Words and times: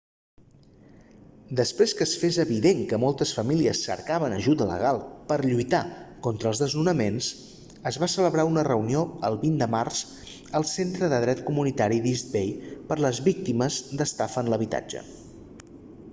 després 1.57 1.91
que 1.97 2.01
es 2.07 2.11
fes 2.21 2.37
evident 2.43 2.79
que 2.93 2.97
moltes 3.01 3.33
famílies 3.39 3.81
cercaven 3.89 4.33
ajuda 4.37 4.65
legal 4.69 5.01
per 5.31 5.35
a 5.35 5.43
lluitar 5.51 5.81
contra 6.27 6.49
els 6.53 6.61
desnonaments 6.63 7.27
es 7.91 7.99
va 8.05 8.09
celebrar 8.15 8.45
una 8.53 8.63
reunió 8.69 9.03
el 9.29 9.37
20 9.45 9.63
de 9.65 9.67
març 9.75 9.99
al 10.61 10.65
centre 10.71 11.11
de 11.13 11.19
dret 11.27 11.43
comunitari 11.51 12.01
d'east 12.07 12.33
bay 12.37 12.51
per 12.89 12.97
les 13.05 13.21
víctimes 13.29 13.77
d'estafa 14.01 14.45
en 14.47 14.51
l'habitatge 14.55 15.05